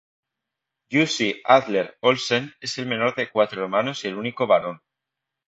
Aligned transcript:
Jussi 0.95 1.27
Adler-Olsen 1.45 2.49
es 2.59 2.79
el 2.79 2.87
menor 2.87 3.13
de 3.13 3.29
cuatro 3.29 3.61
hermanos 3.61 4.03
y 4.03 4.07
el 4.07 4.15
único 4.17 4.47
varón. 4.47 4.81